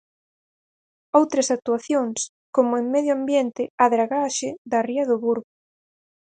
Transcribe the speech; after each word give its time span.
Outras 1.19 1.47
actuacións, 1.55 2.19
como 2.55 2.73
en 2.81 2.85
medio 2.95 3.11
ambiente, 3.19 3.63
a 3.83 3.85
dragaxe 3.95 4.49
da 4.71 4.79
ría 4.87 5.03
do 5.09 5.17
Burgo. 5.25 5.49